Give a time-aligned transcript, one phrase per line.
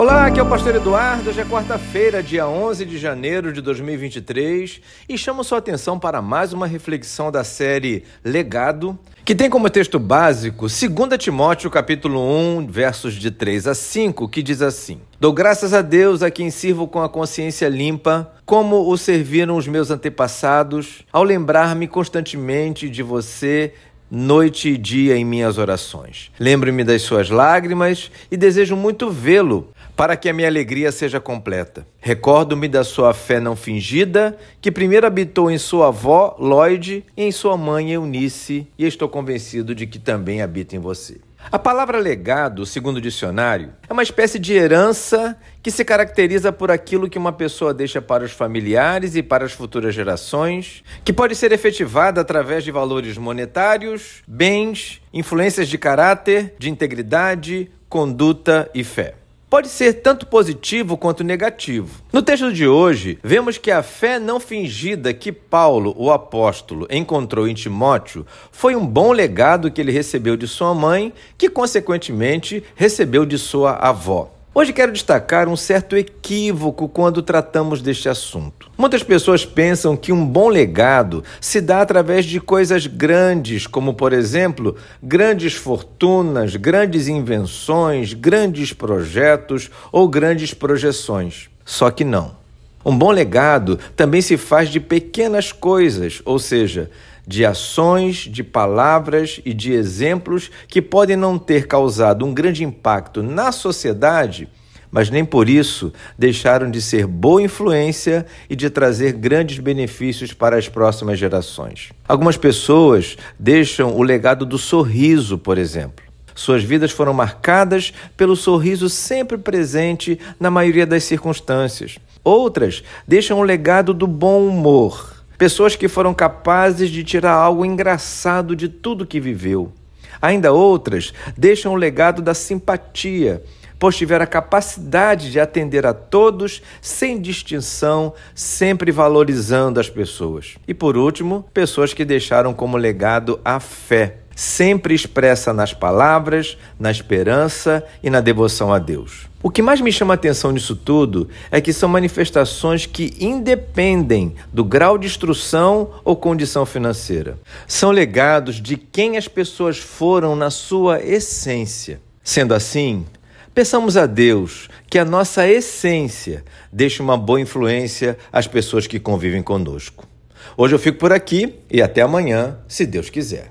[0.00, 1.28] Olá, aqui é o Pastor Eduardo.
[1.28, 6.54] Hoje é quarta-feira, dia 11 de janeiro de 2023, e chamo sua atenção para mais
[6.54, 13.12] uma reflexão da série Legado, que tem como texto básico 2 Timóteo capítulo 1, versos
[13.12, 17.02] de 3 a 5, que diz assim: Dou graças a Deus a quem sirvo com
[17.02, 23.74] a consciência limpa, como o serviram os meus antepassados, ao lembrar-me constantemente de você
[24.10, 26.30] noite e dia em minhas orações.
[26.38, 31.86] Lembro-me das suas lágrimas e desejo muito vê-lo para que a minha alegria seja completa.
[32.00, 37.30] Recordo-me da sua fé não fingida, que primeiro habitou em sua avó, Lloyd, e em
[37.30, 41.18] sua mãe, Eunice, e estou convencido de que também habita em você.
[41.52, 46.70] A palavra legado, segundo o dicionário, é uma espécie de herança que se caracteriza por
[46.70, 51.34] aquilo que uma pessoa deixa para os familiares e para as futuras gerações, que pode
[51.34, 59.19] ser efetivada através de valores monetários, bens, influências de caráter, de integridade, conduta e fé
[59.50, 62.00] pode ser tanto positivo quanto negativo.
[62.12, 67.48] No texto de hoje, vemos que a fé não fingida que Paulo, o apóstolo, encontrou
[67.48, 73.26] em Timóteo foi um bom legado que ele recebeu de sua mãe, que consequentemente recebeu
[73.26, 74.39] de sua avó.
[74.52, 78.68] Hoje quero destacar um certo equívoco quando tratamos deste assunto.
[78.76, 84.12] Muitas pessoas pensam que um bom legado se dá através de coisas grandes, como, por
[84.12, 91.48] exemplo, grandes fortunas, grandes invenções, grandes projetos ou grandes projeções.
[91.64, 92.39] Só que não.
[92.84, 96.90] Um bom legado também se faz de pequenas coisas, ou seja,
[97.26, 103.22] de ações, de palavras e de exemplos que podem não ter causado um grande impacto
[103.22, 104.48] na sociedade,
[104.90, 110.56] mas nem por isso deixaram de ser boa influência e de trazer grandes benefícios para
[110.56, 111.90] as próximas gerações.
[112.08, 116.04] Algumas pessoas deixam o legado do sorriso, por exemplo.
[116.34, 121.98] Suas vidas foram marcadas pelo sorriso sempre presente na maioria das circunstâncias.
[122.22, 128.54] Outras deixam o legado do bom humor Pessoas que foram capazes de tirar algo engraçado
[128.54, 129.72] de tudo que viveu.
[130.20, 133.42] Ainda outras deixam o legado da simpatia,
[133.78, 140.56] pois tiveram a capacidade de atender a todos sem distinção, sempre valorizando as pessoas.
[140.68, 146.90] E por último, pessoas que deixaram como legado a fé, sempre expressa nas palavras, na
[146.90, 149.29] esperança e na devoção a Deus.
[149.42, 154.34] O que mais me chama a atenção nisso tudo é que são manifestações que independem
[154.52, 157.38] do grau de instrução ou condição financeira.
[157.66, 162.02] São legados de quem as pessoas foram na sua essência.
[162.22, 163.06] Sendo assim,
[163.54, 169.42] peçamos a Deus que a nossa essência deixe uma boa influência às pessoas que convivem
[169.42, 170.06] conosco.
[170.54, 173.48] Hoje eu fico por aqui e até amanhã, se Deus quiser.